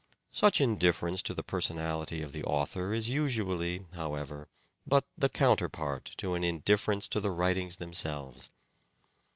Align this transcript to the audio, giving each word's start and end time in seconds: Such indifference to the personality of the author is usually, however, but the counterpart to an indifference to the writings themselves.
Such 0.31 0.59
indifference 0.59 1.21
to 1.21 1.35
the 1.35 1.43
personality 1.43 2.23
of 2.23 2.31
the 2.31 2.43
author 2.43 2.91
is 2.91 3.11
usually, 3.11 3.85
however, 3.93 4.47
but 4.83 5.05
the 5.15 5.29
counterpart 5.29 6.13
to 6.17 6.33
an 6.33 6.43
indifference 6.43 7.07
to 7.09 7.19
the 7.19 7.29
writings 7.29 7.75
themselves. 7.75 8.49